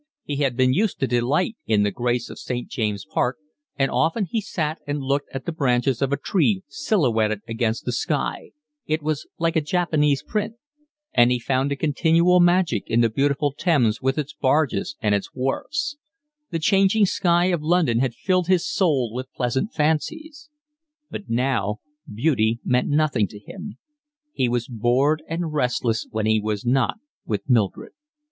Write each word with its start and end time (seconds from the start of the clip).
He 0.23 0.37
had 0.37 0.57
been 0.57 0.73
used 0.73 0.99
to 1.01 1.05
delight 1.07 1.57
in 1.67 1.83
the 1.83 1.91
grace 1.91 2.31
of 2.31 2.39
St. 2.39 2.67
James' 2.67 3.05
Park, 3.05 3.37
and 3.77 3.91
often 3.91 4.25
he 4.25 4.41
sat 4.41 4.79
and 4.87 4.99
looked 5.03 5.29
at 5.31 5.45
the 5.45 5.51
branches 5.51 6.01
of 6.01 6.11
a 6.11 6.17
tree 6.17 6.63
silhouetted 6.67 7.41
against 7.47 7.85
the 7.85 7.91
sky, 7.91 8.49
it 8.87 9.03
was 9.03 9.27
like 9.37 9.55
a 9.55 9.61
Japanese 9.61 10.23
print; 10.23 10.55
and 11.13 11.29
he 11.31 11.37
found 11.37 11.71
a 11.71 11.75
continual 11.75 12.39
magic 12.39 12.81
in 12.89 13.01
the 13.01 13.11
beautiful 13.11 13.53
Thames 13.55 14.01
with 14.01 14.17
its 14.17 14.33
barges 14.33 14.95
and 15.01 15.13
its 15.13 15.35
wharfs; 15.35 15.97
the 16.49 16.57
changing 16.57 17.05
sky 17.05 17.51
of 17.53 17.61
London 17.61 17.99
had 17.99 18.15
filled 18.15 18.47
his 18.47 18.67
soul 18.67 19.13
with 19.13 19.31
pleasant 19.31 19.71
fancies. 19.71 20.49
But 21.11 21.29
now 21.29 21.79
beauty 22.11 22.59
meant 22.65 22.87
nothing 22.89 23.27
to 23.27 23.37
him. 23.37 23.77
He 24.33 24.49
was 24.49 24.67
bored 24.67 25.21
and 25.29 25.53
restless 25.53 26.07
when 26.09 26.25
he 26.25 26.39
was 26.39 26.65
not 26.65 26.95
with 27.23 27.47
Mildred. 27.47 27.91